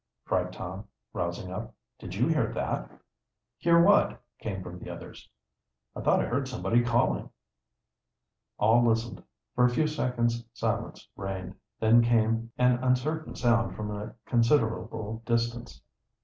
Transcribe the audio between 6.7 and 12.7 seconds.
calling." All listened. For a few seconds silence reigned, then came